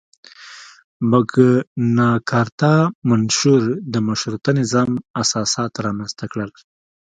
[1.11, 2.73] مګناکارتا
[3.09, 3.61] منشور
[3.93, 6.51] د مشروطه نظام اساسات رامنځته کړل.